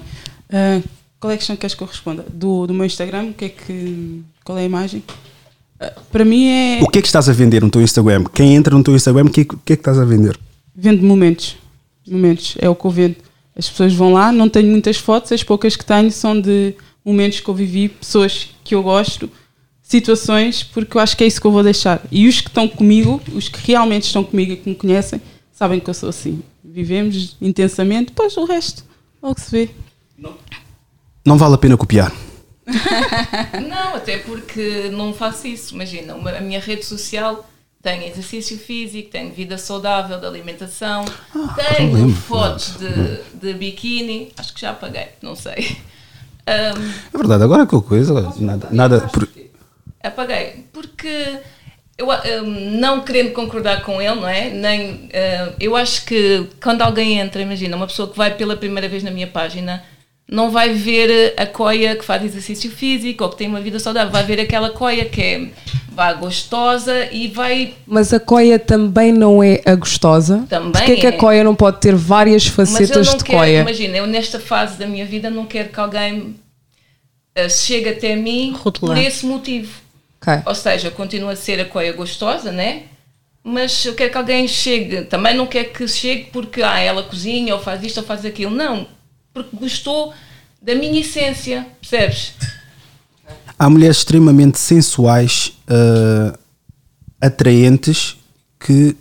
[0.53, 0.79] Ah,
[1.19, 2.23] qual é a questão que queres que eu responda?
[2.31, 5.03] Do, do meu Instagram, o que é que, qual é a imagem?
[5.79, 6.79] Ah, para mim é.
[6.83, 8.23] O que é que estás a vender no teu Instagram?
[8.31, 10.05] Quem entra no teu Instagram, o que, é que- o que é que estás a
[10.05, 10.37] vender?
[10.75, 11.57] Vendo momentos.
[12.07, 12.55] Momentos.
[12.59, 13.15] É o que eu vendo.
[13.57, 17.39] As pessoas vão lá, não tenho muitas fotos, as poucas que tenho são de momentos
[17.39, 19.27] que eu vivi, pessoas que eu gosto,
[19.87, 22.01] situações, porque eu acho que é isso que eu vou deixar.
[22.11, 25.21] E os que estão comigo, os que realmente estão comigo e que me conhecem,
[25.53, 26.41] sabem que eu sou assim.
[26.63, 28.83] Vivemos intensamente, depois o resto,
[29.23, 29.69] logo se vê.
[31.25, 32.11] Não vale a pena copiar.
[33.67, 35.73] Não, até porque não faço isso.
[35.73, 37.49] Imagina, uma- a minha rede social
[37.81, 41.05] tem exercício físico, tem vida saudável, de alimentação,
[41.77, 42.15] tenho lembro.
[42.15, 45.77] fotos de, de biquíni, acho que já apaguei, não sei.
[46.45, 48.33] Ahm, É verdade, agora que coisa.
[48.37, 48.67] Nada.
[48.71, 49.27] nada por-
[50.03, 51.37] apaguei, porque
[51.97, 54.49] eu ahm, não querendo concordar com ele, não é?
[54.49, 58.87] Nem, ah, eu acho que quando alguém entra, imagina, uma pessoa que vai pela primeira
[58.87, 59.83] vez na minha página,
[60.29, 64.11] não vai ver a coia que faz exercício físico ou que tem uma vida saudável,
[64.11, 65.47] vai ver aquela coia que é
[65.89, 70.45] vá, gostosa e vai Mas a coia também não é a gostosa.
[70.49, 71.09] Também Porquê é que é.
[71.09, 73.61] a coia não pode ter várias Mas eu facetas não de quero, coia?
[73.61, 76.35] imagina, eu nesta fase da minha vida não quero que alguém
[77.35, 78.95] ah, chegue até mim Rotular.
[78.95, 79.86] por esse motivo.
[80.21, 80.43] Ok.
[80.45, 82.83] Ou seja, continua a ser a coia gostosa, né?
[83.43, 85.03] Mas eu quero que alguém chegue.
[85.03, 88.51] Também não quero que chegue porque ah, ela cozinha ou faz isto ou faz aquilo.
[88.51, 88.87] Não.
[89.33, 90.13] Porque gostou
[90.61, 92.33] da minha essência, percebes?
[93.57, 96.37] Há mulheres extremamente sensuais, ah,
[97.21, 98.17] atraentes,
[98.59, 98.95] que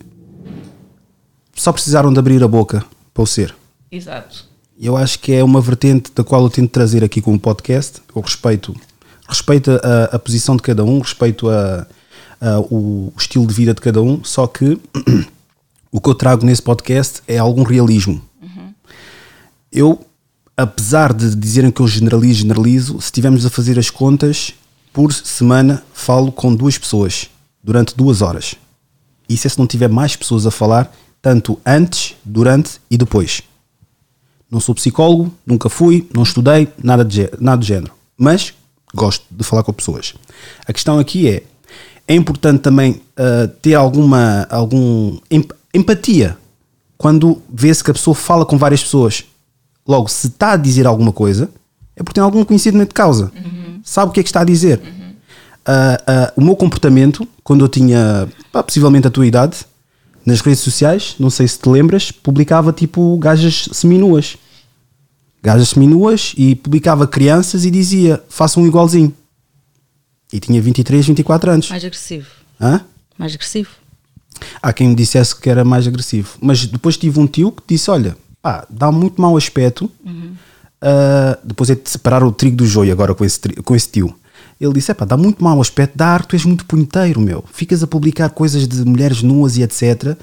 [1.54, 3.54] só precisaram de abrir a boca para o ser.
[3.90, 4.44] Exato.
[4.78, 8.02] E eu acho que é uma vertente da qual eu tento trazer aqui como podcast.
[8.14, 8.76] Eu respeito,
[9.28, 11.86] respeito a, a posição de cada um, respeito a,
[12.40, 14.80] a- o, estilo de vida de cada um, só que
[15.90, 18.22] o que eu trago nesse podcast é algum realismo.
[19.72, 20.00] Eu,
[20.56, 24.54] apesar de dizerem que eu generalizo, generalizo, se estivermos a fazer as contas,
[24.92, 27.28] por semana falo com duas pessoas
[27.62, 28.54] durante duas horas.
[29.28, 33.42] Isso é se não tiver mais pessoas a falar, tanto antes, durante e depois.
[34.50, 37.92] Não sou psicólogo, nunca fui, não estudei, nada, de, nada do género.
[38.16, 38.54] Mas
[38.96, 40.14] gosto de falar com pessoas.
[40.66, 41.42] A questão aqui é:
[42.08, 46.36] é importante também ah, ter alguma algum emp- empatia
[46.98, 49.24] quando vê-se que a pessoa fala com várias pessoas.
[49.86, 51.48] Logo, se está a dizer alguma coisa,
[51.94, 53.30] é porque tem algum conhecimento de causa.
[53.84, 54.80] Sabe o que é que está a dizer.
[55.64, 59.58] Ah, ah, o meu comportamento, quando eu tinha pá, possivelmente a tua idade,
[60.24, 64.36] nas redes sociais, não sei se te lembras, publicava tipo gajas seminuas.
[65.46, 69.14] Gajas seminuas e publicava crianças e dizia façam um igualzinho.
[70.32, 71.70] E tinha 23, 24 anos.
[71.70, 72.26] Mais agressivo.
[72.60, 72.80] Hã?
[73.16, 73.70] Mais agressivo.
[74.60, 76.36] Há quem me dissesse que era mais agressivo.
[76.40, 79.88] Mas depois tive um tio que disse: Olha, pá, dá muito mau aspecto.
[80.82, 84.12] Ah, depois é de separar o trigo do joio agora com esse, com esse tio.
[84.60, 87.44] Ele disse: Pá, dá muito mau aspecto, dá ar, tu és muito punheteiro, meu.
[87.52, 90.16] Ficas a publicar coisas de mulheres nuas e etc.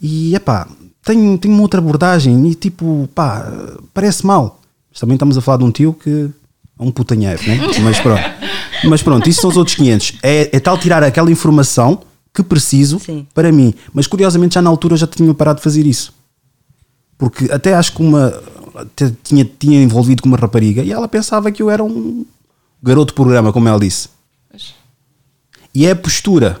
[0.00, 0.66] E é pá,
[1.04, 3.52] tem, tem uma outra abordagem e tipo, pá,
[3.92, 4.61] parece mal.
[4.92, 6.30] Mas também estamos a falar de um tio que
[6.78, 7.58] é um putanheiro, né?
[7.82, 8.22] Mas pronto.
[8.84, 10.18] Mas pronto, isso são os outros 500.
[10.22, 12.00] É, é tal tirar aquela informação
[12.34, 13.26] que preciso Sim.
[13.34, 13.74] para mim.
[13.92, 16.12] Mas curiosamente já na altura já tinha parado de fazer isso.
[17.16, 18.32] Porque até acho que uma
[19.22, 22.24] tinha, tinha envolvido com uma rapariga e ela pensava que eu era um
[22.82, 24.08] garoto de programa, como ela disse.
[25.74, 26.60] E é a postura.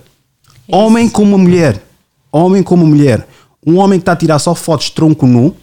[0.68, 1.82] Homem como mulher.
[2.30, 3.28] Homem como mulher.
[3.66, 5.54] Um homem que está a tirar só fotos de tronco nu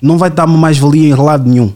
[0.00, 1.72] não vai dar uma mais-valia em lado nenhum.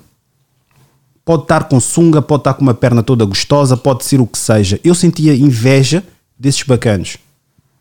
[1.28, 4.38] Pode estar com sunga, pode estar com uma perna toda gostosa, pode ser o que
[4.38, 4.80] seja.
[4.82, 6.02] Eu sentia inveja
[6.38, 7.18] desses bacanos.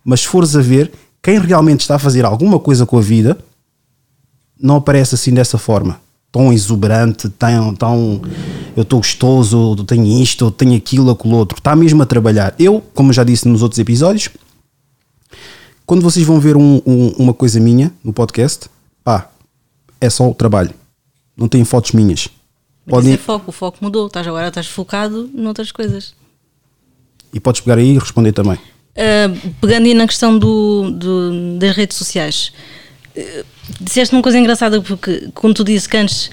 [0.03, 0.91] Mas se fores a ver,
[1.23, 3.37] quem realmente está a fazer alguma coisa com a vida
[4.61, 5.97] não aparece assim dessa forma.
[6.29, 8.21] Tão exuberante, tão, tão
[8.75, 11.57] eu estou gostoso, eu tenho isto, eu tenho aquilo, aquilo outro.
[11.57, 12.53] Está mesmo a trabalhar.
[12.59, 14.27] Eu, como já disse nos outros episódios,
[15.85, 18.65] quando vocês vão ver um- um- uma coisa minha no podcast,
[19.05, 19.29] pá,
[20.01, 20.71] é só o trabalho.
[21.37, 22.27] Não tem fotos minhas.
[22.87, 24.07] Podem, isso é foco, o foco mudou.
[24.07, 26.13] Estás agora estás focado noutras coisas.
[27.33, 28.55] e podes pegar aí e responder também.
[28.55, 32.51] Uh, pegando aí na questão do, do- das redes sociais,
[33.15, 33.45] uh,
[33.79, 36.31] disseste uma coisa engraçada porque quando tu disse que antes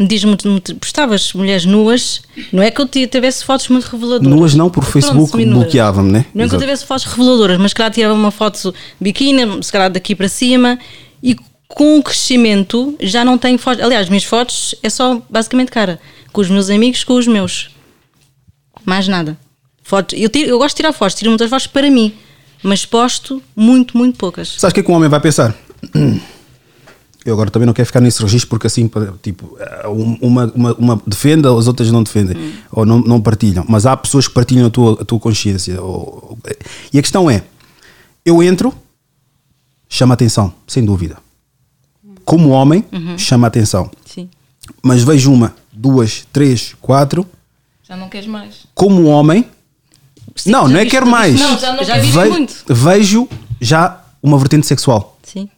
[0.00, 3.84] me diz muito, muito postavas mulheres nuas, não é que eu ti- tivesse fotos muito
[3.84, 4.26] reveladoras.
[4.34, 6.24] Nuas não, Pronto, Facebook bloqueava-me, né?
[6.34, 9.70] Não é que eu tivesse fotos reveladoras, mas que calhar tirava uma foto biquíni, se
[9.70, 10.78] calhar daqui para cima,
[11.22, 11.36] e
[11.74, 13.82] com o crescimento já não tenho fotos.
[13.84, 16.00] Aliás, minhas fotos é só basicamente cara,
[16.32, 17.70] com os meus amigos, com os meus.
[18.84, 19.36] Mais nada.
[19.82, 22.14] Fotos, eu, tiro- eu gosto de tirar fotos, tiro muitas fotos para mim,
[22.62, 24.48] mas posto muito, muito poucas.
[24.58, 25.54] Sabes o que é que um homem vai pensar?
[27.24, 28.90] Eu agora também não quero ficar nesse registro porque assim,
[29.22, 29.56] tipo,
[29.86, 32.36] um- uma, uma, uma defende, as outras não defendem
[32.72, 33.64] ou não, não partilham.
[33.68, 35.80] Mas há pessoas que partilham a tua, a tua consciência.
[35.80, 36.36] ou-
[36.92, 37.44] e a questão é:
[38.26, 38.74] eu entro,
[39.88, 41.16] chama atenção, sem dúvida.
[42.24, 42.84] Como homem,
[43.18, 43.90] chama atenção.
[44.04, 44.28] Sim.
[44.82, 47.26] Mas vejo uma, duas, três, quatro.
[47.88, 48.66] Já não queres mais.
[48.74, 49.44] Como homem,
[50.36, 51.38] Sim, não, não é quero mais.
[51.38, 52.54] Não, já não já Ve- muito.
[52.68, 53.28] vejo
[53.60, 55.18] já uma vertente sexual.
[55.22, 55.48] Sim.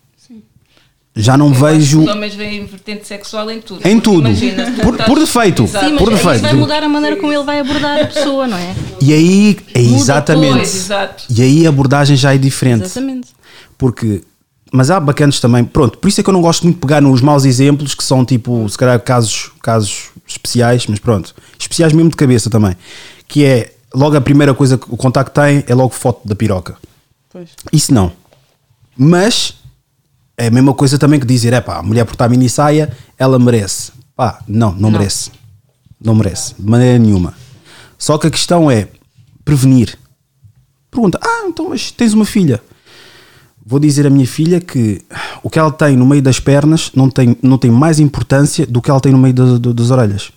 [1.17, 2.03] Já não Eu vejo.
[2.03, 3.87] Os homens veem vertente sexual em tudo.
[3.87, 4.27] Em tudo.
[4.27, 5.63] imagina, Por- por defeito.
[5.63, 5.87] Exato.
[5.87, 6.43] Sim, mas por isso defeito.
[6.43, 8.75] vai mudar a maneira como ele vai abordar a pessoa, não é?
[9.01, 10.55] E aí, é exatamente.
[10.57, 11.25] Pois, exato.
[11.31, 12.83] E aí a abordagem já é diferente.
[12.87, 13.29] Exatamente.
[13.79, 14.23] Porque.
[14.77, 15.63] Mas há bacanas também.
[15.63, 18.03] Pronto, por isso é que eu não gosto muito de pegar nos maus exemplos, que
[18.03, 21.33] são tipo, se calhar, casos, casos especiais, mas pronto.
[21.57, 22.77] Especiais mesmo de cabeça também.
[23.29, 26.77] Que é logo a primeira coisa que o contacto tem é logo foto da piroca.
[27.31, 27.51] Pois.
[27.73, 28.11] Isso não.
[28.97, 29.55] Mas
[30.37, 32.93] é a mesma coisa também que dizer, é pá, a mulher por estar mini saia,
[33.17, 33.93] ela merece.
[34.17, 35.31] Pá, não, não, merece.
[36.03, 37.33] Não merece, de maneira nenhuma.
[37.97, 38.89] Só que a questão é
[39.45, 39.97] prevenir.
[40.91, 42.61] Pergunta, ah, então, mas tens uma filha.
[43.67, 45.01] Vou dizer à minha filha que
[45.43, 48.83] o que ela tem no meio das pernas não tem, não tem mais importância do
[48.83, 50.31] que ela tem no meio da- da- das orelhas.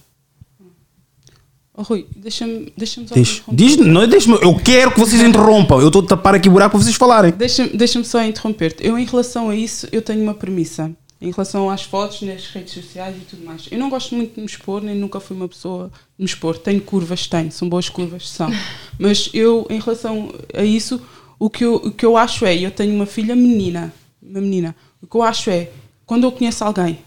[1.79, 3.55] Oh, Rui, deixa-me deixa só interromper.
[3.55, 5.79] diz não, deixa eu quero que vocês interrompam.
[5.79, 7.31] Eu estou a tapar aqui o buraco para vocês falarem.
[7.31, 8.83] Deixa-me deixa só interromper-te.
[8.85, 10.91] Eu, em relação a isso, eu tenho uma premissa.
[11.21, 13.67] Em relação às fotos, nas redes sociais e tudo mais.
[13.71, 15.87] Eu não gosto muito de me expor, nem nunca fui uma pessoa
[16.17, 16.57] de me expor.
[16.57, 17.51] Tenho curvas, tenho.
[17.51, 18.51] São boas curvas, são.
[18.99, 20.99] Mas eu, em relação a isso,
[21.39, 22.57] o que eu, o que eu acho é...
[22.57, 23.93] Eu tenho uma filha menina.
[24.21, 24.75] Uma menina.
[25.01, 25.69] O que eu acho é...
[26.05, 26.99] Quando eu conheço alguém,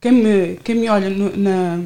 [0.00, 1.78] quem me, quem me olha no- na,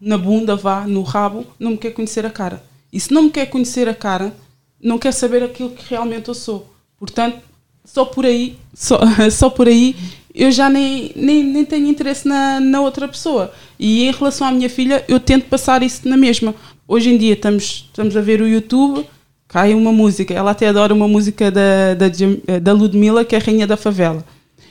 [0.00, 2.62] na bunda, vá, no rabo, não me quer conhecer a cara.
[2.92, 4.32] E se não me quer conhecer a cara,
[4.80, 6.72] não quer saber aquilo que realmente eu sou.
[6.98, 7.38] Portanto,
[7.84, 9.00] só por aí, só,
[9.32, 9.96] só por aí,
[10.34, 13.52] eu já nem, nem, nem tenho interesse na, na outra pessoa.
[13.78, 16.54] E em relação à minha filha, eu tento passar isso na mesma.
[16.86, 19.04] Hoje em dia estamos, estamos a ver o YouTube,
[19.48, 20.32] cai uma música.
[20.34, 23.76] Ela até adora uma música da, da, Jam- da Ludmilla, que é a Rainha da
[23.76, 24.24] Favela.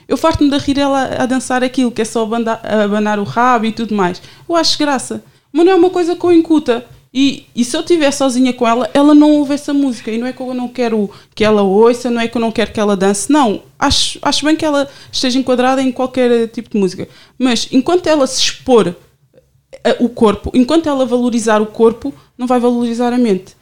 [0.08, 3.66] Eu farto-me de rir ela a dançar aquilo, que é só abanda- abanar o rabo
[3.66, 4.22] e tudo mais.
[4.48, 5.24] Eu acho graça.
[5.52, 6.86] Mas não é uma coisa que eu incuta.
[7.14, 10.12] E, e se eu estiver sozinha com ela, ela não ouve essa música.
[10.12, 12.52] E não é que eu não quero que ela ouça, não é que eu não
[12.52, 13.32] quero que ela dance.
[13.32, 13.64] Não.
[13.80, 17.08] Acho, acho bem que ela esteja enquadrada em qualquer tipo de música.
[17.38, 18.96] Mas enquanto ela se expor
[19.84, 23.57] a- o corpo, enquanto ela valorizar o corpo, não vai valorizar a mente.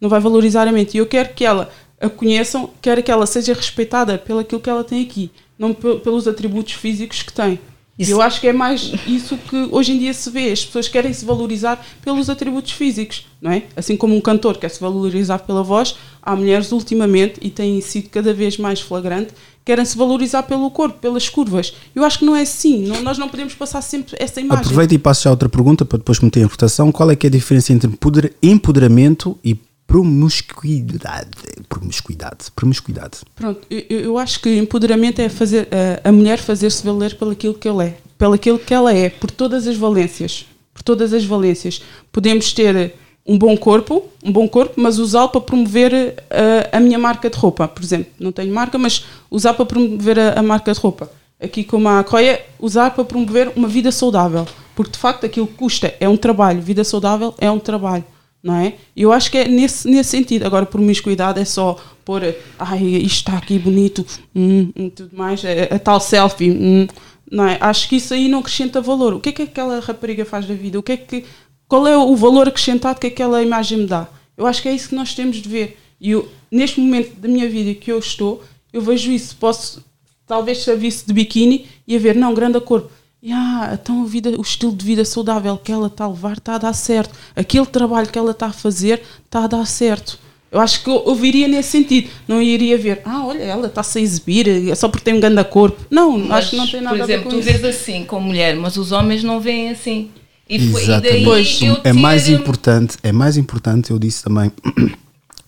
[0.00, 0.94] Não vai valorizar a mente.
[0.94, 4.70] E eu quero que ela a conheçam, quero que ela seja respeitada pelo aquilo que
[4.70, 7.58] ela tem aqui, não pe- pelos atributos físicos que tem.
[7.98, 10.52] Isso- Eu acho que é mais isso que hoje em dia se vê.
[10.52, 13.64] As pessoas querem se valorizar pelos atributos físicos, não é?
[13.74, 18.08] Assim como um cantor quer se valorizar pela voz, há mulheres ultimamente, e tem sido
[18.08, 19.32] cada vez mais flagrante,
[19.64, 21.74] querem se valorizar pelo corpo, pelas curvas.
[21.92, 22.86] Eu acho que não é assim.
[22.86, 24.62] Não- nós não podemos passar sempre essa imagem.
[24.62, 26.92] Aproveita e passo já outra pergunta para depois meter em votação.
[26.92, 29.56] Qual é que é a diferença entre empoder- empoderamento e
[29.88, 31.30] promiscuidade?
[31.68, 32.50] Promiscuidade.
[32.54, 33.18] Promiscuidade.
[33.34, 35.66] Pronto, eu, eu- acho que empoderamento é fazer
[36.04, 39.08] a, a mulher fazer-se valer pelo aquilo que ela é, pelo aquilo que ela é,
[39.08, 41.82] por todas as valências, por todas as valências.
[42.12, 42.94] Podemos ter
[43.26, 47.36] um bom corpo, um bom corpo, mas usá-lo para promover uh, a minha marca de
[47.36, 48.12] roupa, por exemplo.
[48.20, 51.10] Não tenho marca, mas usar para promover a, a marca de roupa.
[51.40, 55.54] Aqui como a Coia, usar para promover uma vida saudável, porque de facto aquilo que
[55.54, 58.04] custa é um trabalho, vida saudável é um trabalho,
[58.42, 58.74] não é?
[58.96, 60.44] Eu acho que é nesse, nesse sentido.
[60.44, 62.22] Agora, promiscuidade é só pôr,
[62.58, 66.86] ai, isto está aqui bonito, hum, hum, tudo mais, a, a tal selfie, hum,
[67.30, 67.58] não é?
[67.60, 69.14] Acho que isso aí não acrescenta valor.
[69.14, 70.78] O que é que aquela rapariga faz da vida?
[70.78, 71.24] O que é que
[71.68, 74.08] qual é o valor acrescentado que aquela imagem me dá?
[74.36, 75.76] Eu acho que é isso que nós temos de ver.
[76.00, 76.12] E
[76.50, 79.36] neste momento da minha vida que eu estou, eu vejo isso.
[79.36, 79.84] Posso,
[80.26, 82.90] talvez, se de biquíni e a ver, não, grande corpo.
[83.22, 86.36] E, ah, então a vida, o estilo de vida saudável que ela está a levar
[86.38, 87.14] está a dar certo.
[87.34, 90.18] Aquele trabalho que ela está a fazer está a dar certo.
[90.50, 92.08] Eu acho que eu, eu viria nesse sentido.
[92.28, 95.42] Não iria ver, ah, olha, ela está-se a exibir é só porque tem um grande
[95.44, 95.84] corpo.
[95.90, 97.60] Não, Mas, acho que não tem nada por exemplo, a ver com tu isso.
[97.60, 100.10] vês assim com mulher, mas os homens não veem assim.
[100.48, 101.12] E, foi, Exatamente.
[101.12, 104.96] daí Pois, eu é mais importante, é mais importante, eu disse também, tenho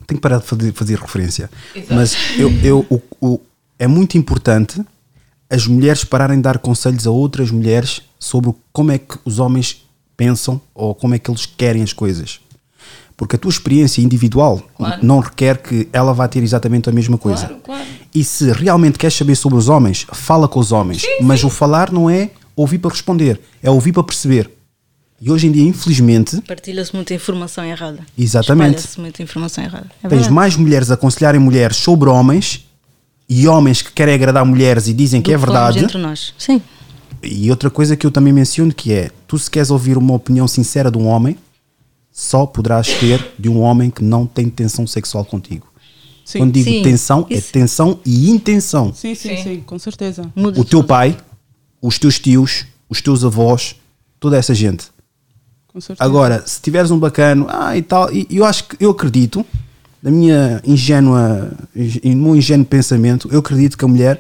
[0.09, 1.95] que parar de fazer, fazer referência, Exato.
[1.95, 3.41] mas eu, eu, o, o-
[3.79, 4.83] é muito importante
[5.51, 9.85] as mulheres pararem de dar conselhos a outras mulheres sobre como é que os homens
[10.17, 12.39] pensam ou como é que eles querem as coisas.
[13.17, 15.05] Porque a tua experiência individual Claro.
[15.05, 17.47] não requer que ela vá ter exatamente a mesma coisa.
[17.47, 17.85] Claro, claro.
[18.15, 21.03] E se realmente queres saber sobre os homens, fala com os homens.
[21.21, 24.51] Mas o falar não é ouvir para responder, é ouvir para perceber.
[25.21, 28.01] E hoje em dia, infelizmente, Partilha-se muita informação errada.
[28.17, 28.79] Exatamente.
[28.79, 29.91] Espalha-se muita informação errada.
[30.03, 32.67] É tens mais mulheres a aconselharem mulheres sobre homens
[33.31, 35.85] e homens que querem agradar mulheres e dizem que Do é falamos verdade.
[35.85, 36.35] entre nós.
[36.37, 36.61] Sim.
[37.23, 40.49] E outra coisa que eu também menciono que é, tu se queres ouvir uma opinião
[40.49, 41.39] sincera de um homem,
[42.11, 45.69] só poderás ter de um homem que não tem tensão sexual contigo.
[46.25, 46.39] Sim.
[46.39, 47.53] Quando digo Sim, tensão, é isso.
[47.53, 48.93] tensão e intenção.
[48.93, 49.43] Sim, sim, Sim.
[49.43, 50.29] sim, com certeza.
[50.35, 51.17] Muda O teu pai,
[51.81, 53.77] os teus tios, os teus avós,
[54.19, 54.87] toda essa gente.
[55.69, 56.05] Com certeza.
[56.05, 59.47] Agora, se tiveres um bacano, ah, e tal, e eu acho que eu acredito,
[60.03, 61.53] da minha ingênua,
[62.05, 64.17] no meu ingênuo pensamento, eu acredito que a mulher,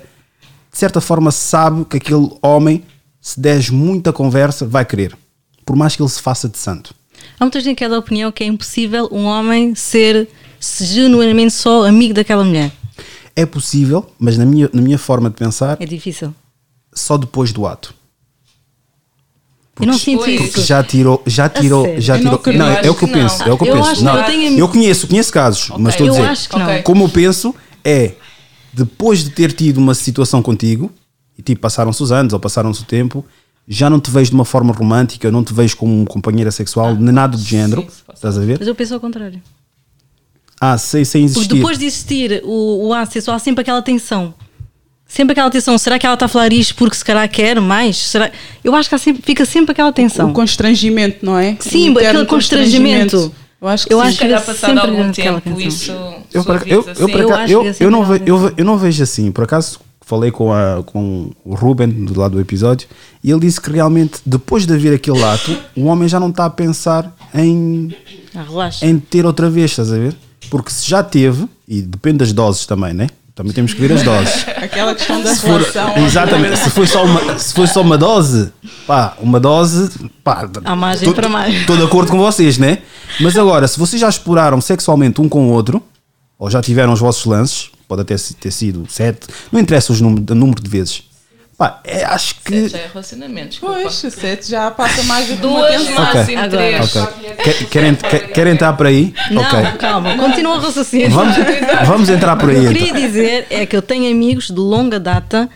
[0.70, 2.82] de certa forma, sabe que aquele homem,
[3.20, 5.16] se deres muita conversa, vai querer.
[5.64, 6.94] Por mais que ele se faça de santo.
[7.38, 10.28] Há muita gente que é da opinião que é impossível um homem ser
[10.60, 12.70] genuinamente só amigo daquela mulher.
[13.36, 16.34] É possível, mas na minha, na minha forma de pensar, É difícil.
[16.94, 17.94] só depois do ato.
[19.80, 20.60] Eu não sinto isso.
[20.62, 22.34] Já tirou, já tirou, já Eu não tirou.
[22.40, 22.60] acredito.
[22.62, 23.82] Não, é o que eu Eu penso, que é o que eu, não.
[23.82, 24.04] Eu penso.
[24.04, 26.82] Não, eu tenho- eu conheço, conheço casos, mas estou a Eu dizer, não.
[26.82, 28.12] Como eu penso é
[28.72, 30.90] depois de ter tido uma situação contigo
[31.38, 33.24] e tipo passaram-se os anos ou passaram-se o tempo,
[33.66, 37.12] já não te vejo de uma forma romântica, não te vejo como companheira sexual, nem
[37.12, 37.82] nada do género.
[37.82, 37.88] sim.
[38.14, 38.58] Estás a ver?
[38.58, 39.40] Mas eu penso ao contrário.
[40.60, 41.54] Ah, sem, sem Porque existir.
[41.56, 44.34] depois de existir o, o sexual, há sempre aquela tensão.
[45.10, 45.76] Sempre aquela tensão.
[45.76, 47.96] Será que ela está a falar isto porque se calhar quer mais?
[47.96, 48.30] Será?
[48.62, 50.30] Eu acho que sempre, fica sempre aquela tensão.
[50.30, 51.56] O constrangimento, não é?
[51.58, 53.34] Sim, aquele constrangimento.
[53.60, 54.06] Eu acho que Eu sim.
[54.06, 55.92] acho que passado sempre algum tempo isso
[56.32, 57.12] Eu, suaviza eu, eu, assim.
[57.12, 59.32] Eu acho eu, que é eu não aquela ve, eu, eu não vejo assim.
[59.32, 62.88] Por acaso falei com, a, com o Ruben do lado do episódio
[63.22, 66.46] e ele disse que realmente depois de haver aquele ato, o homem já não está
[66.46, 67.94] a pensar em,
[68.34, 70.16] Ah, em ter outra vez, estás a ver?
[70.48, 73.08] Porque se já teve, e depende das doses também, né?
[73.40, 74.44] Também temos que ver as doses.
[74.54, 75.96] Aquela questão da Se for, relação.
[76.04, 78.52] exatamente, se foi, só uma, se foi só uma dose,
[78.86, 79.90] pá, uma dose,
[80.22, 81.54] pá, Há margem tô- para mais.
[81.54, 82.80] Estou de acordo com vocês, né?
[83.18, 85.82] Mas agora, se vocês já exploraram sexualmente um com o outro,
[86.38, 90.22] ou já tiveram os vossos lances, pode até ter sido sete, não interessa os número,
[90.30, 91.04] o número de vezes.
[91.60, 92.68] Pá, é, acho que.
[92.70, 93.80] Já é relacionamento, desculpa.
[93.82, 96.48] Pois, sete já passa mais uma Duas, máximo Agora.
[96.48, 96.96] três.
[96.96, 97.30] Ok.
[97.44, 99.12] Quer- Querem, quer- querem entrar por aí?
[99.30, 99.60] Não, ok.
[99.78, 101.10] calma, continua o raciocínio.
[101.10, 101.36] Vamos,
[101.86, 102.86] vamos entrar por O aí que eu então.
[102.86, 105.50] queria dizer é que eu tenho amigos de longa data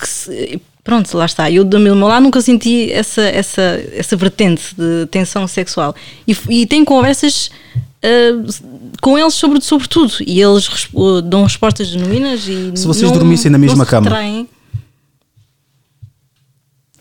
[0.00, 1.50] que se- pronto, lá está.
[1.50, 5.92] Eu do meu lado nunca senti essa, essa, essa vertente de tensão sexual.
[6.28, 7.50] E, e tenho conversas
[8.00, 8.08] ah,
[9.02, 10.14] com eles sobre, sobre tudo.
[10.24, 14.04] E eles uh, dão respostas genuínas e Se vocês não- dormissem na mesma se cama.
[14.08, 14.48] retraem.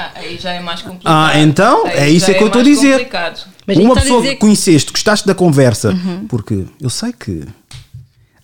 [0.00, 1.12] Ah, aí já é mais complicado.
[1.12, 2.92] Ah, então, Aí é isso é que eu estou a mais dizer.
[2.92, 3.46] complicado.
[3.66, 5.92] Mas Uma pessoa dizer que conheceste, gostaste da conversa,
[6.28, 7.44] porque eu sei que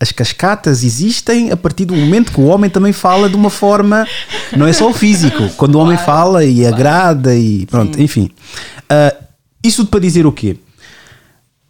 [0.00, 4.04] as cascatas existem a partir do momento que o homem também fala de uma forma,
[4.56, 8.30] não é só o físico, quando o homem fala e agrada e pronto, enfim.
[8.90, 9.14] Ah,
[9.62, 10.56] isso para dizer o quê?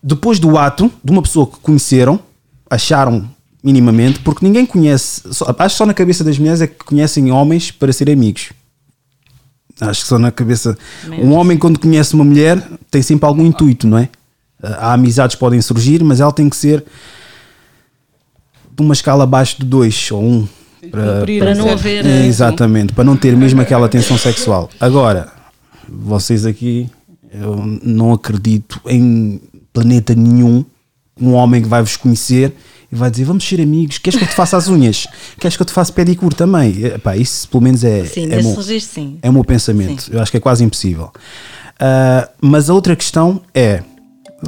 [0.05, 2.21] depois do ato de uma pessoa que conheceram,
[2.69, 3.27] acharam
[3.63, 7.33] minimamente, porque ninguém conhece, só, acho que só na cabeça das mulheres é que conhecem
[7.33, 8.51] homens para serem amigos.
[9.81, 10.77] Acho que só na cabeça.
[11.21, 14.09] Um homem, quando conhece uma mulher, tem sempre algum intuito, não é?
[14.63, 16.85] Há amizades que podem surgir, mas ela tem que ser
[18.77, 20.49] de uma escala abaixo de dois ou um.
[20.91, 22.07] Para, Para um não certo- haver.
[22.07, 24.69] é, eh, exatamente, para não ter mesmo aquela tensão sexual.
[24.79, 25.33] Agora,
[25.89, 26.89] vocês aqui,
[27.33, 29.41] eu não acredito em
[29.73, 30.65] planeta nenhum
[31.21, 32.53] um homem que vai vos conhecer
[32.95, 35.07] e vai dizer: Vamos ser amigos, queres que eu te faça as unhas?
[35.39, 36.85] Queres que eu te faça pedicure também?
[36.85, 39.19] Epá, isso pelo menos é, Sim, é, meu, registro, sim.
[39.21, 40.09] é o meu pensamento.
[40.13, 41.11] Eu acho que é quase impossível.
[41.79, 43.83] Ah, mas a outra questão é: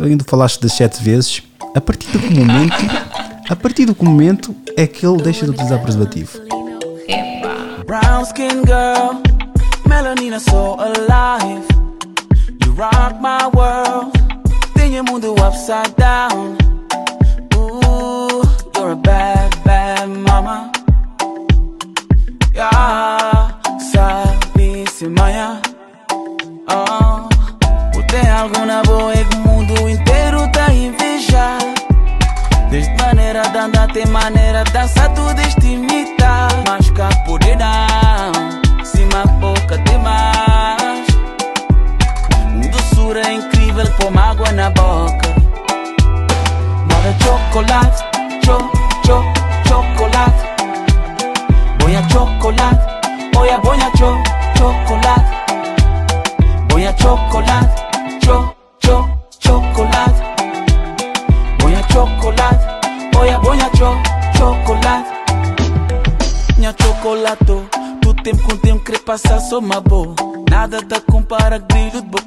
[0.01, 1.43] ainda falaste das sete vezes,
[1.75, 2.77] a partir do que momento,
[3.49, 6.41] a partir do que momento é que ele deixa de utilizar preservativo?
[7.87, 9.23] Brown skin girl,
[9.89, 11.65] melanina so alive.
[12.65, 14.13] You rock my world,
[14.75, 16.66] then you mundo upside down.
[18.87, 20.71] You're a bad, bad mama.
[22.55, 23.61] Yeah,
[24.89, 25.61] se manhã.
[26.71, 27.29] Oh,
[28.07, 31.59] tem alguma boa é que o mundo inteiro tá a invejar.
[32.71, 36.47] Desde maneira de andar, tem maneira de dançar, tudo este imita.
[36.69, 41.07] Mas cá por não, cima boca demais.
[42.71, 45.35] Doçura incrível, pôr água na boca.
[46.89, 48.06] Moda chocolate,
[48.47, 48.59] cho,
[49.03, 49.23] cho,
[49.65, 50.41] chocolate.
[51.81, 52.81] Boia chocolate,
[53.33, 54.23] boia, boia, cho,
[54.55, 55.27] chocolate.
[56.69, 57.69] Boia chocolate,
[58.21, 59.05] cho, cho,
[59.41, 60.23] chocolate.
[61.59, 62.61] Boia chocolate,
[63.13, 63.97] boia, boia, cho,
[64.39, 65.11] chocolate.
[66.57, 67.67] Minha chocolato,
[68.01, 70.15] tu tempo com tempo querer passar só uma boa.
[70.49, 72.21] Nada te compara brilho de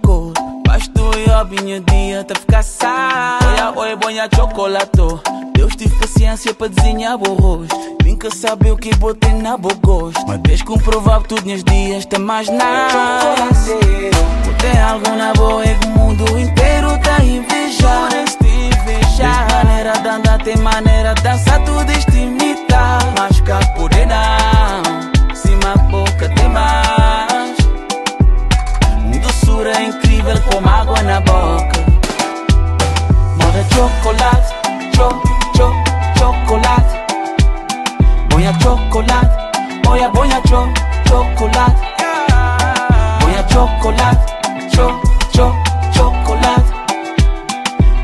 [0.70, 0.80] bocô.
[0.80, 3.39] Basto eu minha dia te ficar sá.
[3.43, 5.22] Olha, oi, boia chocolato.
[5.55, 7.97] Deus tive paciência para desenhar o rosto.
[8.05, 10.26] Nunca sabe o que botei na boa gosto.
[10.28, 13.36] Mas vez comprovar que nos dias tá mais nada.
[14.59, 17.20] Tem algo na boa é que o mundo inteiro tá.
[19.20, 22.99] Desde maneira de andar, tem maneira de dançar, tudo este imitar.
[23.17, 27.57] Mas cá por não, cima boca tem mais.
[29.22, 29.82] Doçura
[30.20, 31.80] incrível como água na boca.
[33.38, 34.53] Moda chocolate,
[34.93, 35.22] cho,
[35.55, 35.72] cho,
[36.15, 37.05] chocolate.
[38.30, 39.30] Boia chocolate,
[39.84, 40.67] boia, boia, cho,
[41.05, 41.80] chocolate.
[43.22, 44.20] Boia chocolate,
[44.72, 45.01] cho,
[45.32, 45.53] cho,
[45.93, 46.70] chocolate.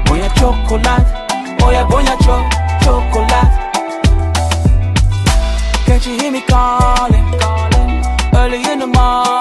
[0.05, 1.05] Boia chocolate,
[1.59, 2.43] boia, boia, cho,
[2.81, 3.51] chocolate.
[5.85, 7.25] Can't you hear me calling?
[8.33, 9.34] Early in the morning.